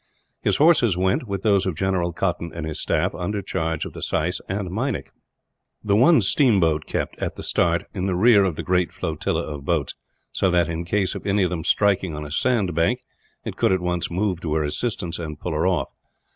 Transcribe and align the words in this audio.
His 0.41 0.57
horses 0.57 0.97
went, 0.97 1.27
with 1.27 1.43
those 1.43 1.67
of 1.67 1.75
General 1.75 2.11
Cotton 2.11 2.51
and 2.55 2.65
his 2.65 2.81
staff, 2.81 3.13
under 3.13 3.39
charge 3.43 3.85
of 3.85 3.93
the 3.93 4.01
syce 4.01 4.41
and 4.49 4.71
Meinik. 4.71 5.11
The 5.83 5.95
one 5.95 6.21
steamboat 6.21 6.87
kept, 6.87 7.19
at 7.19 7.35
the 7.35 7.43
start, 7.43 7.83
in 7.93 8.07
rear 8.07 8.43
of 8.43 8.55
the 8.55 8.63
great 8.63 8.91
flotilla 8.91 9.43
of 9.43 9.63
boats 9.63 9.93
so 10.31 10.49
that, 10.49 10.67
in 10.67 10.85
case 10.85 11.13
of 11.13 11.27
any 11.27 11.43
of 11.43 11.51
them 11.51 11.63
striking 11.63 12.15
on 12.15 12.25
a 12.25 12.31
sandbank, 12.31 13.01
it 13.45 13.57
could 13.57 13.71
at 13.71 13.79
once 13.79 14.09
move 14.09 14.39
to 14.41 14.55
her 14.55 14.63
assistance, 14.63 15.19
and 15.19 15.39
pull 15.39 15.51
her 15.51 15.67
off. 15.67 15.91